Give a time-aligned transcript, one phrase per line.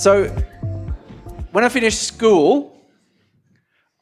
[0.00, 0.24] So,
[1.52, 2.80] when I finished school,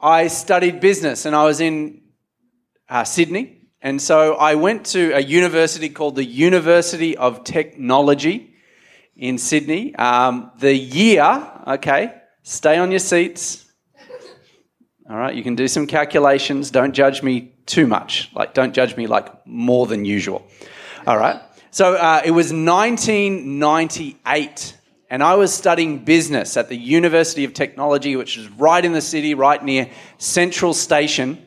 [0.00, 2.02] I studied business and I was in
[2.88, 3.62] uh, Sydney.
[3.82, 8.54] And so I went to a university called the University of Technology
[9.16, 9.92] in Sydney.
[9.96, 13.66] Um, the year, okay, stay on your seats.
[15.10, 16.70] All right, you can do some calculations.
[16.70, 18.30] Don't judge me too much.
[18.36, 20.46] Like, don't judge me like more than usual.
[21.08, 21.42] All right.
[21.72, 24.77] So uh, it was 1998
[25.10, 29.00] and I was studying business at the University of Technology, which is right in the
[29.00, 31.44] city, right near Central Station.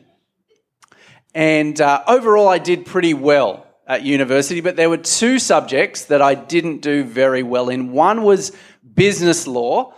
[1.34, 6.20] And uh, overall, I did pretty well at university, but there were two subjects that
[6.20, 7.92] I didn't do very well in.
[7.92, 8.52] One was
[8.94, 9.94] business law,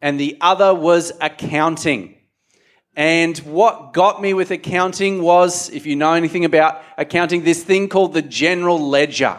[0.00, 2.14] and the other was accounting.
[2.94, 7.88] And what got me with accounting was, if you know anything about accounting, this thing
[7.88, 9.38] called the general ledger.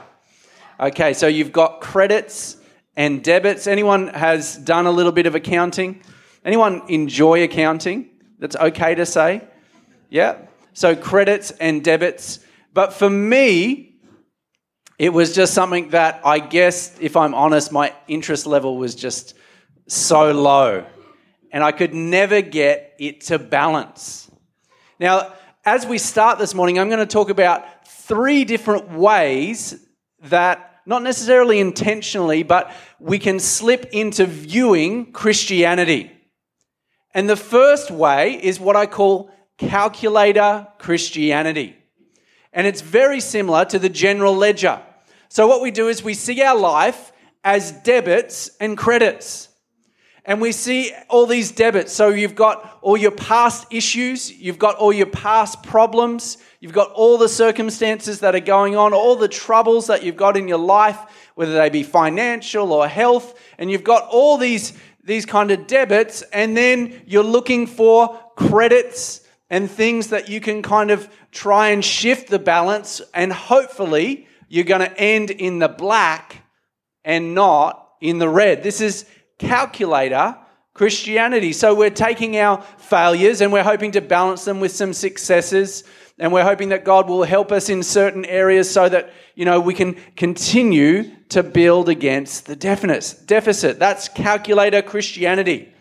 [0.79, 2.57] Okay, so you've got credits
[2.99, 3.65] and debits.
[3.65, 6.03] Anyone has done a little bit of accounting?
[6.43, 8.09] Anyone enjoy accounting?
[8.39, 9.41] That's okay to say?
[10.09, 10.39] Yeah?
[10.73, 12.39] So credits and debits.
[12.73, 13.95] But for me,
[14.97, 19.33] it was just something that I guess, if I'm honest, my interest level was just
[19.87, 20.85] so low.
[21.53, 24.29] And I could never get it to balance.
[24.99, 25.33] Now,
[25.63, 29.85] as we start this morning, I'm going to talk about three different ways
[30.23, 36.11] that not necessarily intentionally, but we can slip into viewing Christianity.
[37.13, 41.75] And the first way is what I call calculator Christianity.
[42.51, 44.81] And it's very similar to the general ledger.
[45.29, 47.11] So, what we do is we see our life
[47.43, 49.48] as debits and credits.
[50.29, 51.91] And we see all these debits.
[51.91, 56.91] So, you've got all your past issues, you've got all your past problems, You've got
[56.91, 60.57] all the circumstances that are going on, all the troubles that you've got in your
[60.57, 60.99] life,
[61.35, 66.21] whether they be financial or health, and you've got all these, these kind of debits,
[66.33, 71.83] and then you're looking for credits and things that you can kind of try and
[71.83, 76.43] shift the balance, and hopefully you're going to end in the black
[77.05, 78.63] and not in the red.
[78.63, 79.05] This is
[79.39, 80.37] calculator
[80.75, 81.51] Christianity.
[81.51, 85.83] So we're taking our failures and we're hoping to balance them with some successes
[86.19, 89.59] and we're hoping that God will help us in certain areas so that, you know,
[89.59, 93.79] we can continue to build against the deficit.
[93.79, 95.73] That's calculator Christianity.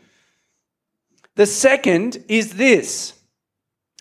[1.34, 3.14] The second is this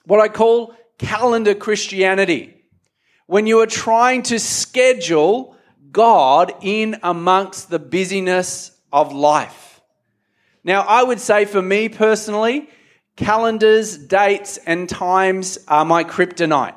[0.06, 2.54] what I call calendar Christianity.
[3.26, 5.56] When you are trying to schedule
[5.92, 9.82] God in amongst the busyness of life.
[10.64, 12.70] Now, I would say for me personally,
[13.16, 16.76] calendars, dates, and times are my kryptonite.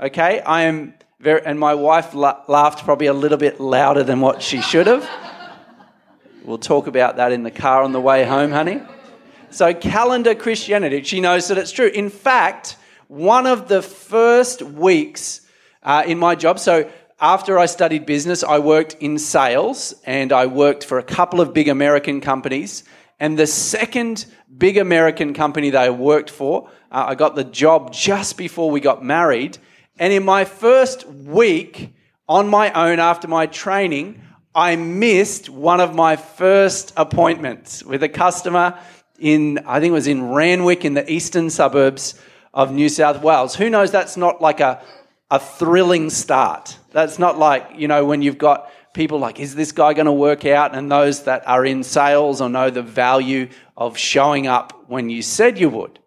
[0.00, 4.20] Okay, I am very, and my wife la- laughed probably a little bit louder than
[4.20, 5.08] what she should have.
[6.44, 8.80] we'll talk about that in the car on the way home, honey.
[9.50, 11.86] So, calendar Christianity, she knows that it's true.
[11.86, 12.76] In fact,
[13.06, 15.42] one of the first weeks
[15.82, 16.90] uh, in my job, so
[17.20, 21.54] after I studied business, I worked in sales and I worked for a couple of
[21.54, 22.84] big American companies.
[23.20, 24.26] And the second
[24.56, 28.80] big American company that I worked for, uh, I got the job just before we
[28.80, 29.58] got married.
[29.98, 31.94] And in my first week
[32.28, 34.20] on my own after my training,
[34.54, 38.78] I missed one of my first appointments with a customer
[39.18, 42.14] in, I think it was in Randwick in the eastern suburbs
[42.52, 43.54] of New South Wales.
[43.54, 44.82] Who knows that's not like a,
[45.30, 46.78] a thrilling start?
[46.92, 50.12] That's not like, you know, when you've got people like, is this guy going to
[50.12, 50.74] work out?
[50.74, 55.22] And those that are in sales or know the value of showing up when you
[55.22, 55.98] said you would.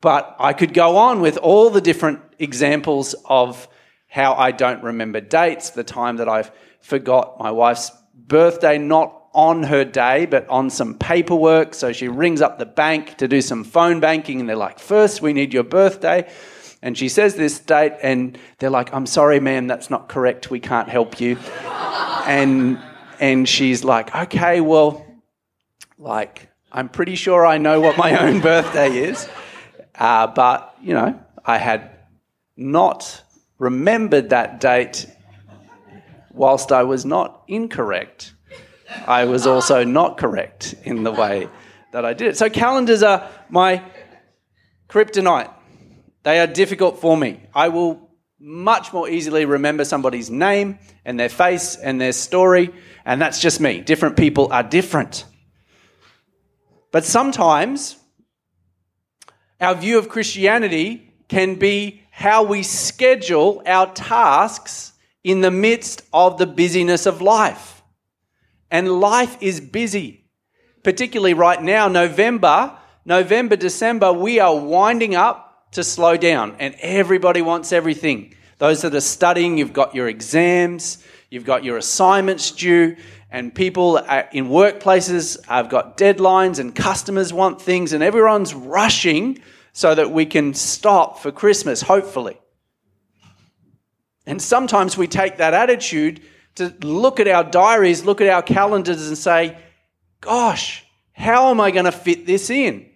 [0.00, 3.68] But I could go on with all the different examples of
[4.08, 6.50] how I don't remember dates, the time that I've
[6.80, 11.74] forgot my wife's birthday, not on her day, but on some paperwork.
[11.74, 15.22] So she rings up the bank to do some phone banking, and they're like, First,
[15.22, 16.30] we need your birthday.
[16.84, 20.50] And she says this date, and they're like, I'm sorry, ma'am, that's not correct.
[20.50, 21.38] We can't help you.
[22.26, 22.78] and,
[23.18, 25.04] and she's like, Okay, well,
[25.96, 29.26] like, I'm pretty sure I know what my own birthday is.
[29.94, 31.90] Uh, but, you know, I had
[32.54, 33.22] not
[33.58, 35.06] remembered that date
[36.34, 38.34] whilst I was not incorrect.
[39.06, 41.48] I was also not correct in the way
[41.92, 42.36] that I did it.
[42.36, 43.82] So calendars are my
[44.90, 45.50] kryptonite.
[46.24, 47.40] They are difficult for me.
[47.54, 48.10] I will
[48.40, 52.70] much more easily remember somebody's name and their face and their story,
[53.04, 53.80] and that's just me.
[53.80, 55.26] Different people are different.
[56.90, 57.96] But sometimes
[59.60, 64.92] our view of Christianity can be how we schedule our tasks
[65.22, 67.82] in the midst of the busyness of life.
[68.70, 70.24] And life is busy,
[70.82, 77.42] particularly right now, November, November, December, we are winding up to slow down, and everybody
[77.42, 78.34] wants everything.
[78.58, 82.96] Those that are studying, you've got your exams, you've got your assignments due,
[83.30, 89.40] and people in workplaces have got deadlines, and customers want things, and everyone's rushing
[89.72, 92.38] so that we can stop for Christmas, hopefully.
[94.26, 96.22] And sometimes we take that attitude
[96.54, 99.58] to look at our diaries, look at our calendars, and say,
[100.20, 102.88] Gosh, how am I going to fit this in?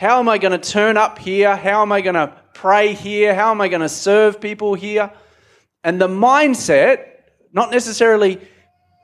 [0.00, 1.54] How am I going to turn up here?
[1.54, 3.34] How am I going to pray here?
[3.34, 5.12] How am I going to serve people here?
[5.84, 7.04] And the mindset,
[7.52, 8.40] not necessarily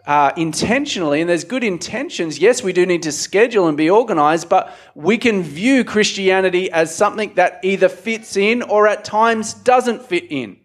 [0.06, 2.38] uh, intentionally, and there's good intentions.
[2.38, 6.96] Yes, we do need to schedule and be organized, but we can view Christianity as
[6.96, 10.56] something that either fits in or at times doesn't fit in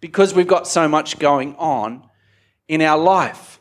[0.00, 2.08] because we've got so much going on
[2.66, 3.53] in our life.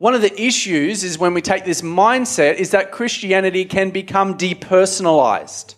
[0.00, 4.38] One of the issues is when we take this mindset is that Christianity can become
[4.38, 5.74] depersonalized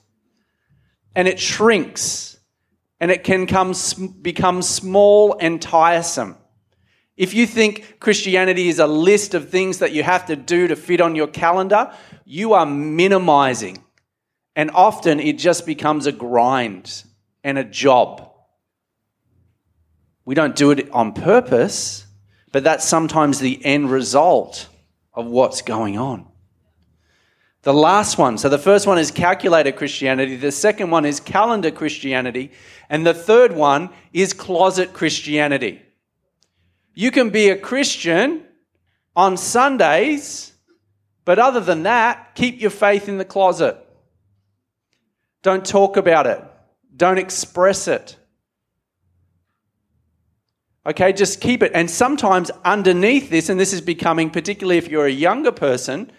[1.16, 2.36] and it shrinks
[3.00, 3.74] and it can come,
[4.22, 6.36] become small and tiresome.
[7.16, 10.76] If you think Christianity is a list of things that you have to do to
[10.76, 11.92] fit on your calendar,
[12.24, 13.82] you are minimizing.
[14.54, 17.02] And often it just becomes a grind
[17.42, 18.30] and a job.
[20.24, 22.01] We don't do it on purpose,
[22.52, 24.68] but that's sometimes the end result
[25.14, 26.26] of what's going on.
[27.62, 31.70] The last one, so the first one is calculated Christianity, the second one is calendar
[31.70, 32.50] Christianity,
[32.90, 35.80] and the third one is closet Christianity.
[36.94, 38.44] You can be a Christian
[39.14, 40.52] on Sundays,
[41.24, 43.78] but other than that, keep your faith in the closet.
[45.42, 46.42] Don't talk about it,
[46.96, 48.16] don't express it.
[50.84, 51.72] Okay, just keep it.
[51.74, 56.10] And sometimes underneath this, and this is becoming, particularly if you're a younger person,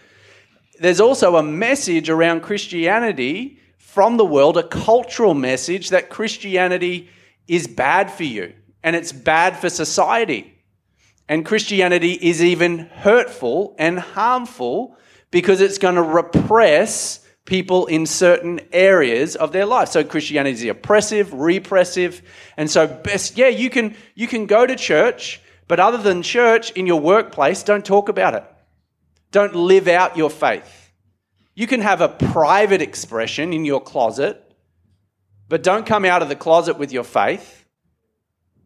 [0.80, 7.10] there's also a message around Christianity from the world, a cultural message that Christianity
[7.48, 10.54] is bad for you and it's bad for society.
[11.28, 14.98] And Christianity is even hurtful and harmful
[15.32, 19.90] because it's going to repress people in certain areas of their life.
[19.90, 22.22] So Christianity is oppressive, repressive,
[22.58, 26.72] and so best yeah, you can you can go to church, but other than church
[26.72, 28.44] in your workplace, don't talk about it.
[29.32, 30.92] Don't live out your faith.
[31.56, 34.40] You can have a private expression in your closet,
[35.50, 37.66] but don't come out of the closet with your faith.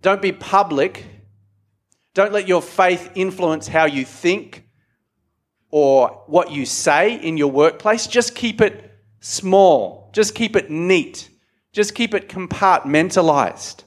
[0.02, 1.04] Don't be public
[2.18, 4.67] don't let your faith influence how you think
[5.72, 8.08] or what you say in your workplace.
[8.08, 11.30] Just keep it small, just keep it neat,
[11.74, 13.84] just keep it compartmentalized.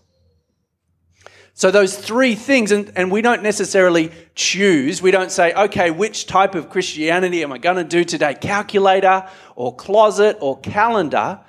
[1.55, 6.27] So, those three things, and, and we don't necessarily choose, we don't say, okay, which
[6.27, 8.34] type of Christianity am I going to do today?
[8.34, 11.41] Calculator or closet or calendar.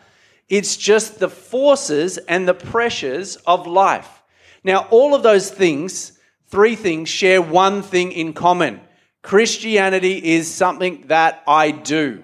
[0.50, 4.22] It's just the forces and the pressures of life.
[4.66, 8.82] Now, all of those things three things share one thing in common
[9.22, 12.24] Christianity is something that I do.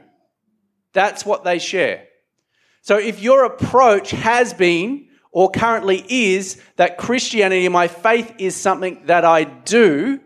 [0.94, 2.08] That's what they share.
[2.82, 9.04] So if your approach has been or currently is that Christianity, my faith, is something
[9.06, 10.20] that I do,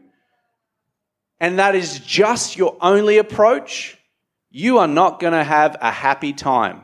[1.40, 3.98] and that is just your only approach,
[4.52, 6.82] you are not going to have a happy time.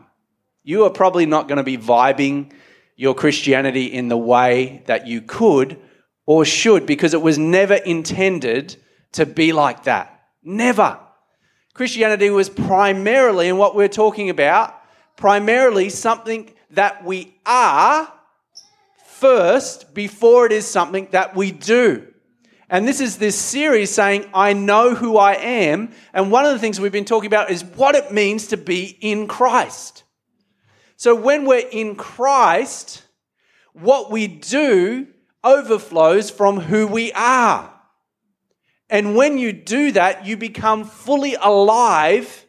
[0.63, 2.51] You are probably not going to be vibing
[2.95, 5.79] your Christianity in the way that you could
[6.25, 8.75] or should because it was never intended
[9.17, 10.23] to be like that.
[10.43, 10.99] Never.
[11.73, 14.73] Christianity was primarily, and what we're talking about,
[15.15, 18.11] primarily something that we are
[19.05, 22.07] first before it is something that we do.
[22.69, 25.91] And this is this series saying, I know who I am.
[26.13, 28.97] And one of the things we've been talking about is what it means to be
[28.99, 30.03] in Christ.
[30.95, 33.03] So when we're in Christ,
[33.73, 35.07] what we do
[35.43, 37.73] overflows from who we are.
[38.89, 42.45] And when you do that, you become fully alive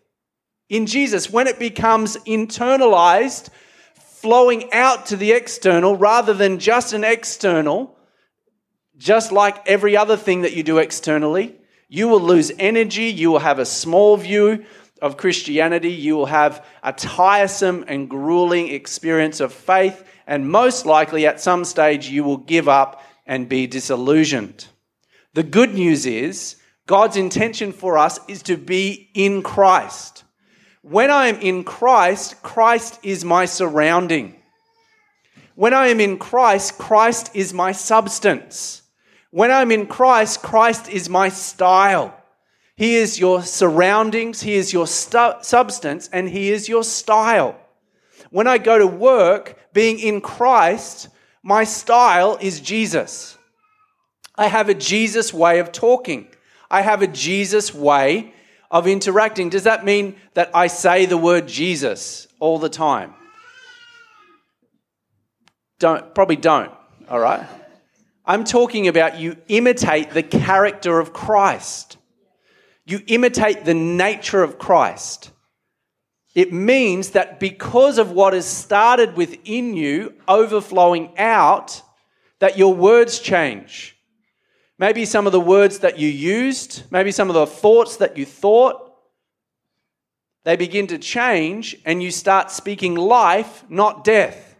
[0.68, 1.30] in Jesus.
[1.30, 3.48] When it becomes internalized,
[3.94, 7.96] flowing out to the external rather than just an external,
[8.96, 11.56] just like every other thing that you do externally,
[11.88, 13.04] You will lose energy.
[13.04, 14.64] You will have a small view
[15.00, 15.90] of Christianity.
[15.90, 20.04] You will have a tiresome and grueling experience of faith.
[20.26, 24.66] And most likely, at some stage, you will give up and be disillusioned.
[25.34, 26.56] The good news is
[26.86, 30.24] God's intention for us is to be in Christ.
[30.82, 34.36] When I am in Christ, Christ is my surrounding.
[35.54, 38.82] When I am in Christ, Christ is my substance.
[39.30, 42.14] When I'm in Christ, Christ is my style.
[42.76, 47.60] He is your surroundings, He is your stu- substance, and He is your style.
[48.30, 51.08] When I go to work, being in Christ,
[51.42, 53.37] my style is Jesus.
[54.38, 56.28] I have a Jesus way of talking.
[56.70, 58.32] I have a Jesus way
[58.70, 59.48] of interacting.
[59.48, 63.14] Does that mean that I say the word Jesus all the time?
[65.80, 66.72] Don't, probably don't,
[67.08, 67.46] all right?
[68.24, 71.96] I'm talking about you imitate the character of Christ.
[72.86, 75.30] You imitate the nature of Christ.
[76.34, 81.82] It means that because of what has started within you overflowing out,
[82.38, 83.97] that your words change.
[84.78, 88.24] Maybe some of the words that you used, maybe some of the thoughts that you
[88.24, 88.94] thought,
[90.44, 94.56] they begin to change and you start speaking life, not death.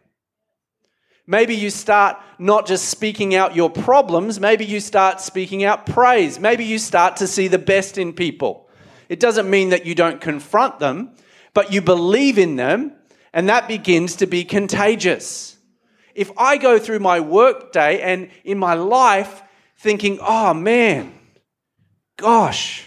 [1.27, 6.41] Maybe you start not just speaking out your problems, maybe you start speaking out praise.
[6.41, 8.69] Maybe you start to see the best in people.
[9.09, 11.15] It doesn't mean that you don't confront them,
[11.55, 12.93] but you believe in them,
[13.33, 15.59] and that begins to be contagious.
[16.15, 19.43] If I go through my workday and in my life
[19.79, 21.13] thinking, oh man,
[22.17, 22.87] gosh,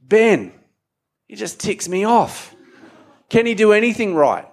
[0.00, 0.52] Ben,
[1.26, 2.54] he just ticks me off.
[3.28, 4.46] Can he do anything right?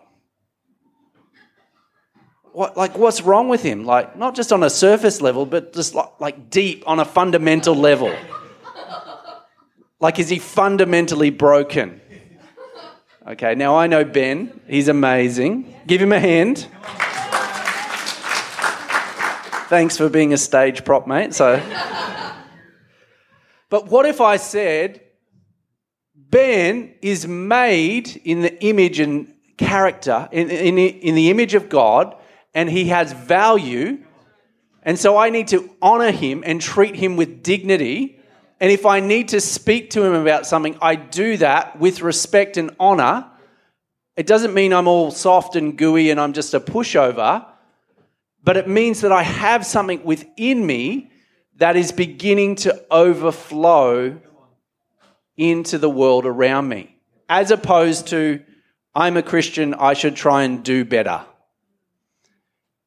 [2.53, 3.85] what, like what's wrong with him?
[3.85, 7.75] Like not just on a surface level, but just like, like deep on a fundamental
[7.75, 8.15] level.
[9.99, 12.01] Like is he fundamentally broken?
[13.27, 14.59] Okay, now I know Ben.
[14.67, 15.73] He's amazing.
[15.85, 16.67] Give him a hand.
[19.71, 21.33] Thanks for being a stage prop, mate.
[21.33, 21.55] So
[23.69, 24.99] But what if I said
[26.13, 32.17] Ben is made in the image and character, in, in, in the image of God,
[32.53, 33.99] and he has value.
[34.83, 38.19] And so I need to honor him and treat him with dignity.
[38.59, 42.57] And if I need to speak to him about something, I do that with respect
[42.57, 43.25] and honor.
[44.17, 47.45] It doesn't mean I'm all soft and gooey and I'm just a pushover,
[48.43, 51.11] but it means that I have something within me
[51.57, 54.19] that is beginning to overflow
[55.37, 56.95] into the world around me,
[57.29, 58.41] as opposed to,
[58.95, 61.23] I'm a Christian, I should try and do better.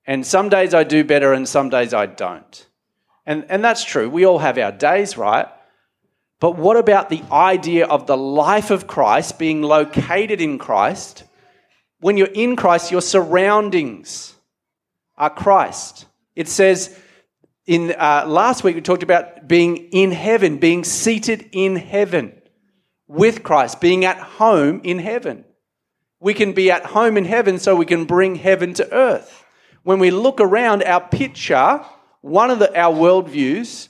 [0.07, 2.67] And some days I do better and some days I don't.
[3.25, 4.11] And, and that's true.
[4.11, 5.49] We all have our days, right?
[6.41, 11.25] But what about the idea of the life of Christ being located in Christ?
[12.01, 14.34] When you're in Christ, your surroundings
[15.17, 16.07] are Christ.
[16.35, 16.99] It says
[17.67, 22.41] in uh, last week we talked about being in heaven, being seated in heaven
[23.07, 25.45] with Christ, being at home in heaven.
[26.21, 29.45] We can be at home in heaven so we can bring heaven to earth
[29.85, 31.85] when we look around our picture,
[32.23, 33.89] one of the, our worldviews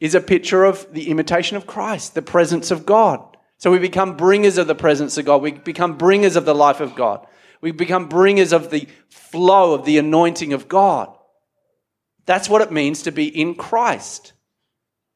[0.00, 3.36] is a picture of the imitation of Christ, the presence of God.
[3.56, 5.40] So we become bringers of the presence of God.
[5.40, 7.24] We become bringers of the life of God.
[7.62, 11.16] We become bringers of the flow of the anointing of God.
[12.26, 14.32] That's what it means to be in Christ.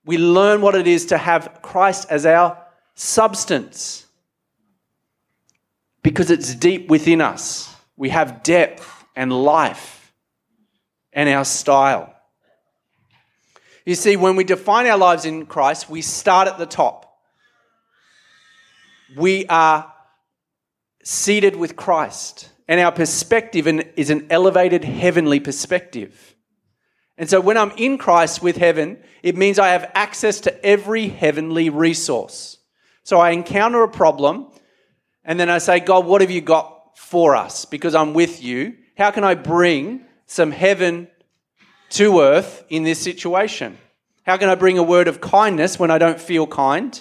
[0.04, 4.06] We learn what it is to have Christ as our substance
[6.02, 7.74] because it's deep within us.
[7.96, 10.12] We have depth and life
[11.12, 12.14] and our style.
[13.84, 17.18] You see, when we define our lives in Christ, we start at the top.
[19.16, 19.92] We are
[21.08, 26.34] seated with Christ, and our perspective is an elevated heavenly perspective.
[27.16, 31.06] And so when I'm in Christ with heaven, it means I have access to every
[31.06, 32.58] heavenly resource.
[33.04, 34.48] So I encounter a problem,
[35.24, 37.66] and then I say, God, what have you got for us?
[37.66, 38.74] Because I'm with you.
[38.98, 41.06] How can I bring some heaven
[41.90, 43.78] to earth in this situation?
[44.24, 47.00] How can I bring a word of kindness when I don't feel kind?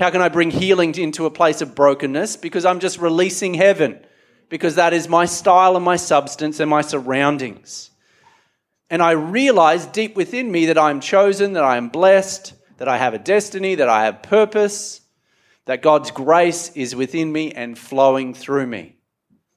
[0.00, 2.38] How can I bring healing into a place of brokenness?
[2.38, 4.00] Because I'm just releasing heaven,
[4.48, 7.90] because that is my style and my substance and my surroundings.
[8.88, 12.96] And I realize deep within me that I'm chosen, that I am blessed, that I
[12.96, 15.02] have a destiny, that I have purpose,
[15.66, 18.96] that God's grace is within me and flowing through me.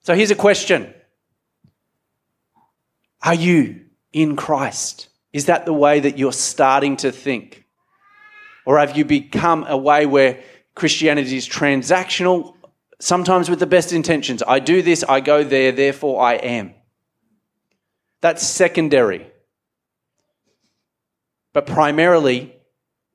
[0.01, 0.93] So here's a question
[3.21, 5.07] are you in Christ?
[5.31, 7.62] Is that the way that you're starting to think?
[8.65, 10.41] Or have you become a way where
[10.75, 12.55] Christianity is transactional,
[12.99, 14.41] sometimes with the best intentions?
[14.47, 16.73] I do this, I go there, therefore I am.
[18.21, 19.27] That's secondary.
[21.51, 22.55] But primarily,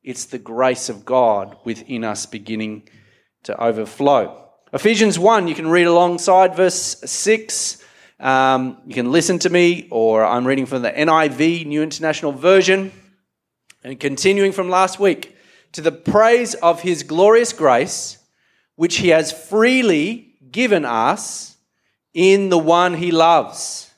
[0.02, 2.88] it's the grace of God within us beginning
[3.44, 4.48] to overflow.
[4.72, 7.82] Ephesians 1, you can read alongside verse 6.
[8.20, 12.92] Um, you can listen to me, or I'm reading from the NIV, New International Version.
[13.82, 15.34] And continuing from last week,
[15.72, 18.18] to the praise of his glorious grace,
[18.76, 21.56] which he has freely given us
[22.14, 23.90] in the one he loves.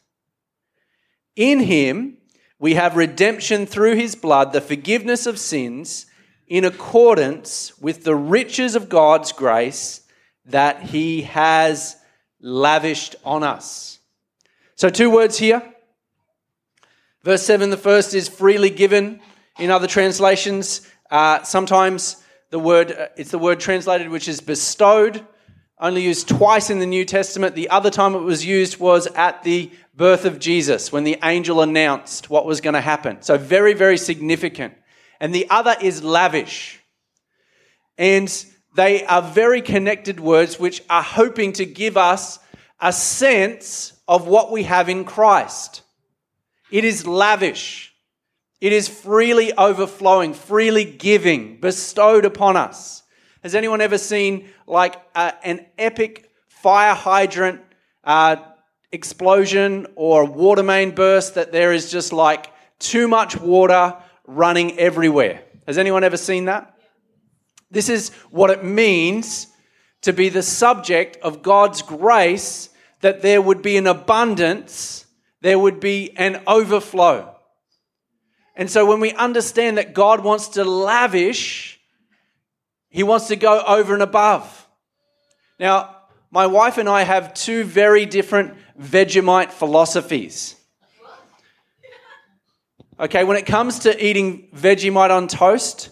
[1.36, 2.18] In him,
[2.58, 6.06] we have redemption through his blood, the forgiveness of sins,
[6.46, 10.02] in accordance with the riches of God's grace
[10.46, 11.96] that he has
[12.40, 13.98] lavished on us.
[14.74, 15.62] So, two words here.
[17.22, 19.20] Verse 7, the first is freely given.
[19.58, 22.16] In other translations, uh, sometimes
[22.50, 25.24] the word, uh, it's the word translated which is bestowed,
[25.78, 27.54] only used twice in the New Testament.
[27.54, 31.62] The other time it was used was at the birth of Jesus when the angel
[31.62, 33.22] announced what was going to happen.
[33.22, 34.74] So, very, very significant.
[35.20, 36.80] And the other is lavish.
[37.98, 42.38] And they are very connected words which are hoping to give us
[42.80, 45.82] a sense of what we have in Christ.
[46.70, 47.89] It is lavish.
[48.60, 53.02] It is freely overflowing, freely giving, bestowed upon us.
[53.42, 57.62] Has anyone ever seen like an epic fire hydrant
[58.04, 58.36] uh,
[58.92, 64.78] explosion or a water main burst that there is just like too much water running
[64.78, 65.42] everywhere.
[65.66, 66.74] Has anyone ever seen that?
[67.70, 69.46] This is what it means
[70.02, 75.06] to be the subject of God's grace, that there would be an abundance,
[75.40, 77.29] there would be an overflow.
[78.60, 81.80] And so when we understand that God wants to lavish,
[82.90, 84.68] He wants to go over and above.
[85.58, 85.96] Now,
[86.30, 90.56] my wife and I have two very different Vegemite philosophies.
[93.00, 95.88] Okay, when it comes to eating Vegemite on toast,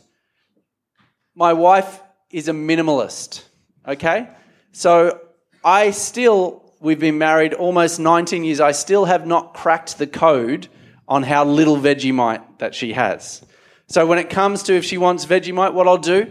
[1.34, 3.44] my wife is a minimalist.
[3.86, 4.28] Okay?
[4.72, 5.18] So
[5.64, 10.68] I still, we've been married almost 19 years, I still have not cracked the code
[11.08, 13.42] on how little Vegemite that she has.
[13.86, 16.30] So when it comes to if she wants Vegemite, what I'll do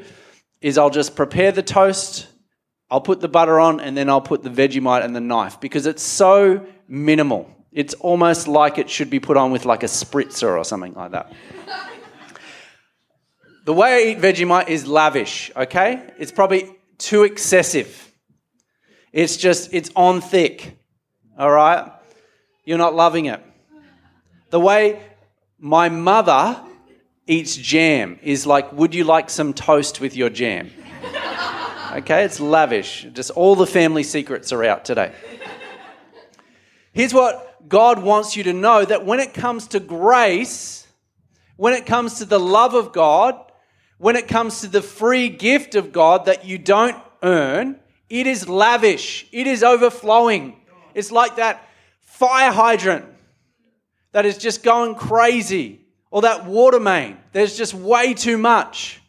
[0.61, 2.27] is I'll just prepare the toast,
[2.89, 5.87] I'll put the butter on, and then I'll put the Vegemite and the knife because
[5.87, 7.51] it's so minimal.
[7.71, 11.11] It's almost like it should be put on with like a spritzer or something like
[11.11, 11.33] that.
[13.65, 16.03] the way I eat Vegemite is lavish, okay?
[16.19, 18.11] It's probably too excessive.
[19.11, 20.77] It's just, it's on thick,
[21.37, 21.91] all right?
[22.65, 23.41] You're not loving it.
[24.49, 25.01] The way
[25.59, 26.61] my mother
[27.25, 30.71] eats jam is like, would you like some toast with your jam?
[31.91, 33.07] Okay, it's lavish.
[33.13, 35.13] Just all the family secrets are out today.
[36.93, 40.87] Here's what God wants you to know that when it comes to grace,
[41.57, 43.35] when it comes to the love of God,
[43.97, 47.79] when it comes to the free gift of God that you don't earn,
[48.09, 50.55] it is lavish, it is overflowing.
[50.93, 51.67] It's like that
[52.01, 53.05] fire hydrant
[54.11, 57.17] that is just going crazy, or that water main.
[57.33, 59.01] There's just way too much.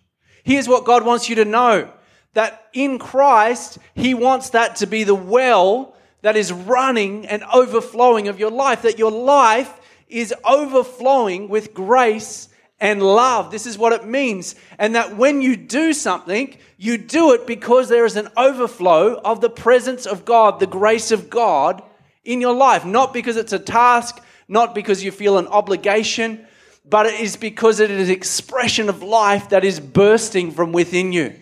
[0.44, 1.90] Here's what God wants you to know
[2.34, 8.28] that in Christ, He wants that to be the well that is running and overflowing
[8.28, 9.72] of your life, that your life
[10.08, 12.48] is overflowing with grace
[12.80, 13.50] and love.
[13.50, 14.54] This is what it means.
[14.78, 19.40] And that when you do something, you do it because there is an overflow of
[19.40, 21.82] the presence of God, the grace of God
[22.24, 22.84] in your life.
[22.84, 26.46] Not because it's a task, not because you feel an obligation,
[26.84, 31.34] but it is because it is expression of life that is bursting from within you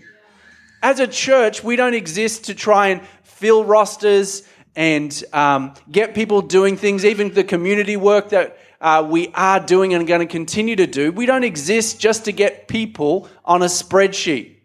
[0.86, 6.40] as a church, we don't exist to try and fill rosters and um, get people
[6.42, 10.76] doing things, even the community work that uh, we are doing and going to continue
[10.76, 11.10] to do.
[11.10, 14.58] We don't exist just to get people on a spreadsheet.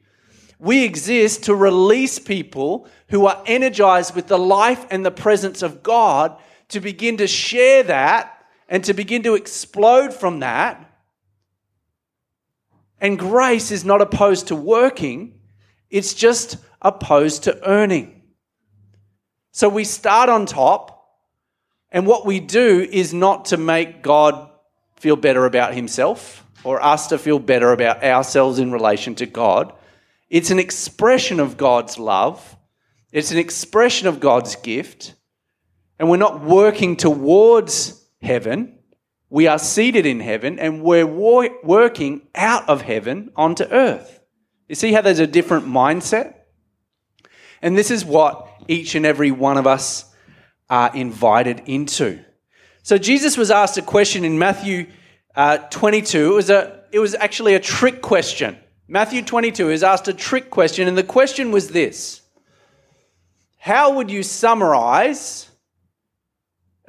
[0.60, 5.82] We exist to release people who are energized with the life and the presence of
[5.82, 6.38] God
[6.72, 10.88] to begin to share that and to begin to explode from that.
[13.00, 15.40] And grace is not opposed to working,
[15.90, 18.22] it's just opposed to earning.
[19.52, 21.06] So we start on top,
[21.92, 24.50] and what we do is not to make God
[24.96, 29.74] feel better about himself or us to feel better about ourselves in relation to God.
[30.30, 32.56] It's an expression of God's love,
[33.12, 35.16] it's an expression of God's gift,
[36.02, 38.80] and we're not working towards heaven,
[39.30, 44.20] we are seated in heaven and we're working out of heaven onto earth.
[44.68, 46.34] You see how there's a different mindset?
[47.62, 50.12] And this is what each and every one of us
[50.72, 52.26] are invited into.
[52.82, 54.88] So Jesus was asked a question in Matthew
[55.36, 56.32] uh, 22.
[56.32, 58.58] It was, a, it was actually a trick question.
[58.88, 62.22] Matthew 22 is asked a trick question, and the question was this
[63.60, 65.51] How would you summarize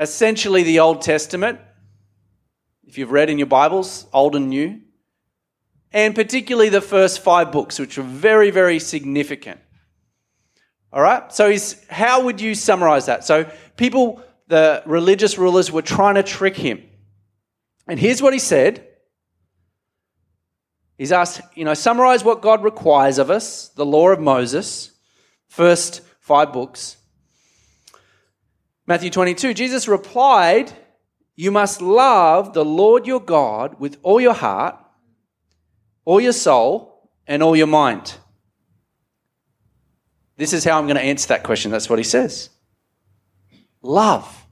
[0.02, 1.60] essentially the Old Testament?
[2.84, 4.80] If you've read in your Bibles, Old and New,
[5.92, 9.60] and particularly the first five books, which are very, very significant.
[10.92, 11.32] All right?
[11.32, 13.24] So, he's, how would you summarize that?
[13.24, 16.82] So, people, the religious rulers, were trying to trick him.
[17.86, 18.86] And here's what he said
[20.98, 24.92] He's asked, you know, summarize what God requires of us, the law of Moses,
[25.48, 26.96] first five books.
[28.86, 30.72] Matthew 22, Jesus replied,
[31.36, 34.76] You must love the Lord your God with all your heart,
[36.04, 38.14] all your soul, and all your mind.
[40.36, 41.70] This is how I'm going to answer that question.
[41.70, 42.50] That's what he says.
[43.82, 44.46] Love.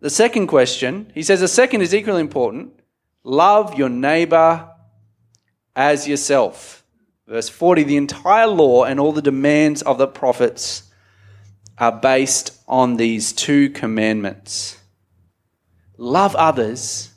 [0.00, 2.78] The second question, he says the second is equally important.
[3.24, 4.68] Love your neighbor
[5.74, 6.84] as yourself.
[7.26, 10.85] Verse 40 The entire law and all the demands of the prophets
[11.78, 14.78] are based on these two commandments
[15.98, 17.10] love others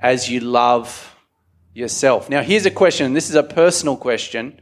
[0.00, 1.16] as you love
[1.74, 2.28] yourself.
[2.28, 3.12] Now, here's a question.
[3.12, 4.60] This is a personal question.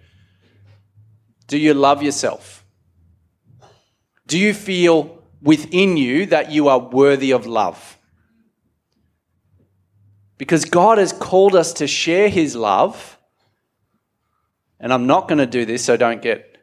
[1.46, 2.64] Do you love yourself?
[4.26, 7.98] Do you feel within you that you are worthy of love?
[10.38, 13.18] Because God has called us to share His love.
[14.80, 16.58] And I'm not going to do this, so don't get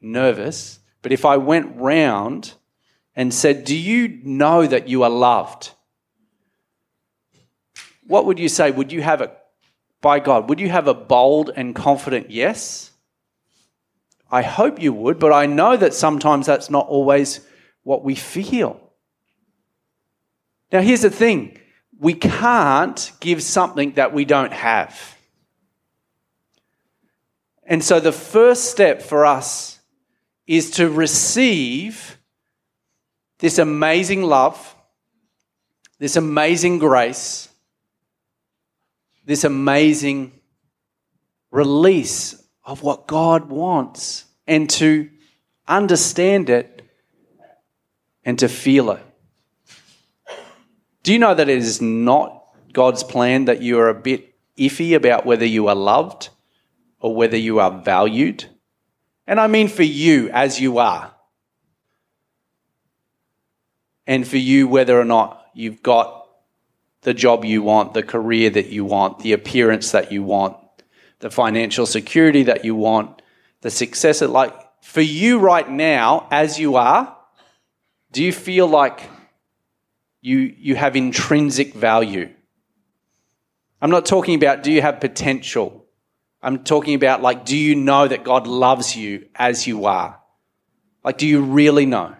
[0.00, 0.78] nervous.
[1.04, 2.54] But if I went round
[3.14, 5.70] and said, Do you know that you are loved?
[8.06, 8.70] What would you say?
[8.70, 9.32] Would you have a,
[10.00, 12.90] by God, would you have a bold and confident yes?
[14.30, 17.40] I hope you would, but I know that sometimes that's not always
[17.82, 18.80] what we feel.
[20.72, 21.58] Now, here's the thing
[21.98, 25.18] we can't give something that we don't have.
[27.62, 29.73] And so the first step for us
[30.46, 32.18] is to receive
[33.38, 34.74] this amazing love,
[35.98, 37.48] this amazing grace,
[39.24, 40.32] this amazing
[41.50, 45.08] release of what God wants, and to
[45.66, 46.82] understand it
[48.24, 49.02] and to feel it.
[51.02, 54.96] Do you know that it is not God's plan that you are a bit iffy
[54.96, 56.30] about whether you are loved
[56.98, 58.46] or whether you are valued?
[59.26, 61.12] And I mean for you as you are.
[64.06, 66.26] And for you, whether or not you've got
[67.02, 70.56] the job you want, the career that you want, the appearance that you want,
[71.20, 73.22] the financial security that you want,
[73.62, 77.16] the success that, like, for you right now, as you are,
[78.12, 79.00] do you feel like
[80.24, 82.30] you, you have intrinsic value.
[83.82, 85.83] I'm not talking about do you have potential.
[86.44, 90.20] I'm talking about like, do you know that God loves you as you are?
[91.02, 92.14] Like, do you really know?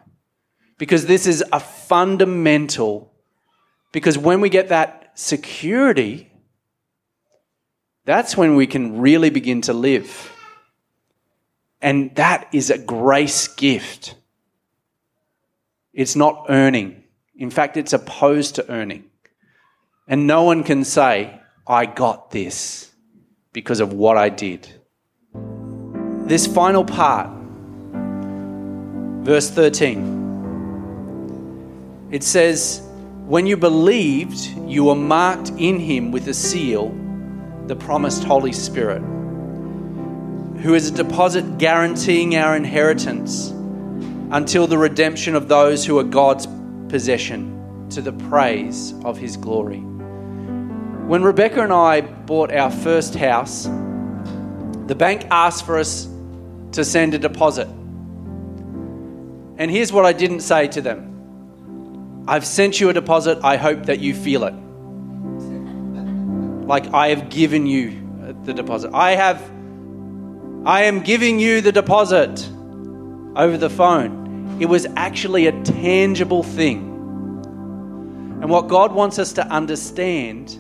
[0.78, 3.12] Because this is a fundamental,
[3.92, 6.32] because when we get that security,
[8.06, 10.32] that's when we can really begin to live.
[11.82, 14.14] And that is a grace gift.
[15.92, 17.04] It's not earning.
[17.37, 19.04] In fact, it's opposed to earning.
[20.08, 22.90] And no one can say, I got this
[23.54, 24.68] because of what I did.
[26.26, 27.30] This final part,
[29.24, 32.82] verse 13, it says,
[33.26, 34.36] When you believed,
[34.66, 36.90] you were marked in him with a seal,
[37.66, 39.00] the promised Holy Spirit,
[40.60, 43.50] who is a deposit guaranteeing our inheritance
[44.30, 46.48] until the redemption of those who are God's
[46.88, 49.84] possession to the praise of his glory.
[51.06, 56.08] When Rebecca and I bought our first house, the bank asked for us
[56.72, 57.68] to send a deposit.
[59.58, 63.84] And here's what I didn't say to them I've sent you a deposit, I hope
[63.84, 64.54] that you feel it.
[66.66, 68.00] Like I have given you
[68.44, 68.90] the deposit.
[68.94, 69.42] I have,
[70.64, 72.48] I am giving you the deposit
[73.36, 74.56] over the phone.
[74.58, 76.92] It was actually a tangible thing.
[78.40, 80.58] And what God wants us to understand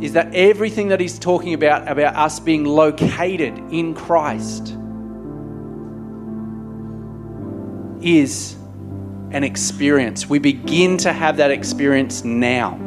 [0.00, 4.76] is that everything that He's talking about, about us being located in Christ,
[8.00, 8.56] is
[9.30, 10.28] an experience.
[10.28, 12.78] We begin to have that experience now.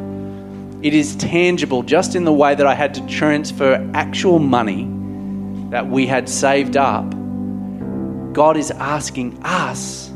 [0.82, 4.88] It is tangible just in the way that I had to transfer actual money
[5.70, 7.08] that we had saved up.
[8.32, 10.08] God is asking us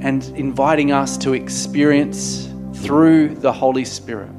[0.00, 4.30] and inviting us to experience through the Holy Spirit.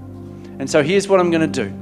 [0.59, 1.73] And so here's what I'm going to do.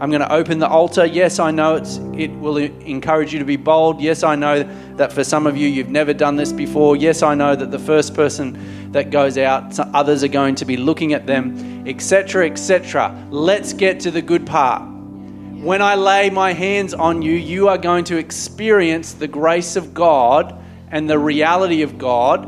[0.00, 1.04] I'm going to open the altar.
[1.04, 1.74] Yes, I know
[2.16, 4.00] it will encourage you to be bold.
[4.00, 4.62] Yes, I know
[4.96, 6.94] that for some of you, you've never done this before.
[6.96, 10.76] Yes, I know that the first person that goes out, others are going to be
[10.76, 13.26] looking at them, etc., etc.
[13.30, 14.82] Let's get to the good part.
[14.82, 19.94] When I lay my hands on you, you are going to experience the grace of
[19.94, 20.56] God
[20.92, 22.44] and the reality of God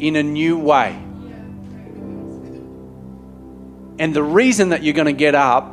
[0.00, 1.01] in a new way.
[4.02, 5.72] And the reason that you're going to get up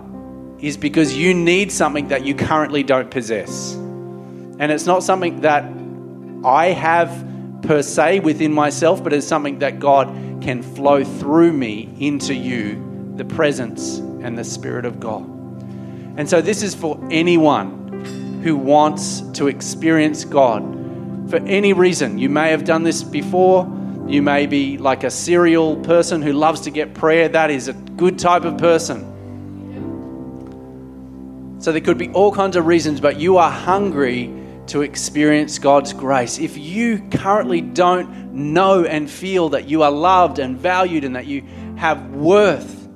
[0.60, 3.74] is because you need something that you currently don't possess.
[3.74, 5.63] And it's not something that
[6.46, 7.26] I have
[7.63, 10.10] per se within myself, but it's something that God
[10.44, 15.24] can flow through me into you, the presence and the Spirit of God.
[16.15, 20.62] And so, this is for anyone who wants to experience God
[21.32, 22.20] for any reason.
[22.20, 23.65] You may have done this before.
[24.10, 27.30] You may be like a serial person who loves to get prayer.
[27.30, 29.06] That is a good type of person.
[31.60, 34.34] So there could be all kinds of reasons, but you are hungry
[34.67, 36.39] to experience God's grace.
[36.39, 41.28] If you currently don't know and feel that you are loved and valued and that
[41.28, 41.43] you
[41.76, 42.88] have worth,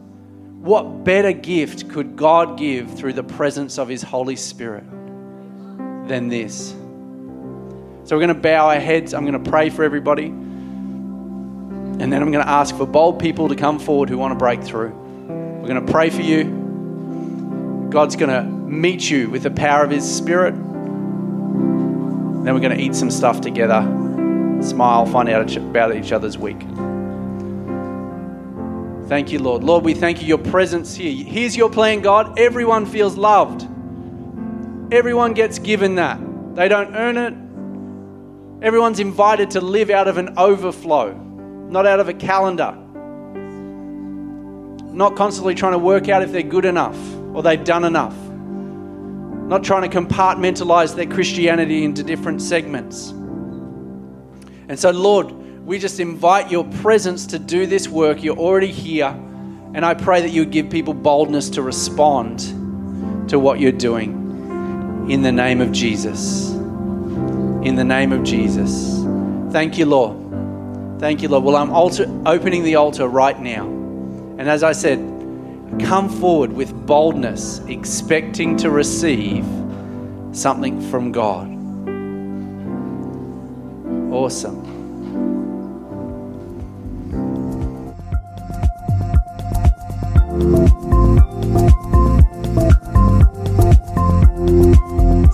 [0.61, 4.89] what better gift could God give through the presence of His Holy Spirit
[6.07, 6.69] than this?
[8.05, 9.13] So we're going to bow our heads.
[9.13, 10.33] I'm going to pray for everybody.
[12.03, 14.37] And then I'm going to ask for bold people to come forward who want to
[14.37, 14.89] break through.
[14.89, 17.87] We're going to pray for you.
[17.89, 20.53] God's going to meet you with the power of His Spirit.
[20.53, 23.81] Then we're going to eat some stuff together,
[24.61, 26.59] smile, find out about each other's week.
[29.07, 29.63] Thank you, Lord.
[29.63, 31.23] Lord, we thank you your presence here.
[31.23, 32.37] Here's your plan, God.
[32.37, 33.61] Everyone feels loved.
[34.93, 36.19] Everyone gets given that.
[36.53, 37.33] They don't earn it.
[38.61, 41.17] Everyone's invited to live out of an overflow,
[41.73, 42.71] not out of a calendar.
[44.95, 46.95] Not constantly trying to work out if they're good enough
[47.33, 48.15] or they've done enough.
[49.49, 53.09] Not trying to compartmentalize their Christianity into different segments.
[54.69, 55.31] And so, Lord,
[55.65, 58.23] we just invite your presence to do this work.
[58.23, 59.07] You're already here.
[59.73, 62.39] And I pray that you would give people boldness to respond
[63.29, 65.07] to what you're doing.
[65.09, 66.51] In the name of Jesus.
[66.51, 69.03] In the name of Jesus.
[69.51, 70.22] Thank you, Lord.
[71.03, 71.43] Thank you, Lord.
[71.43, 71.73] Well, I'm
[72.25, 73.65] opening the altar right now.
[73.65, 74.99] And as I said,
[75.81, 79.43] come forward with boldness, expecting to receive
[80.31, 81.49] something from God.
[84.13, 84.63] Awesome.